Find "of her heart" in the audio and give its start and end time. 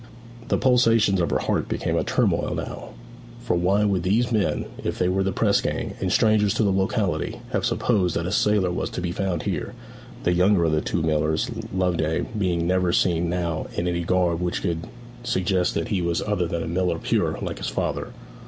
1.21-1.69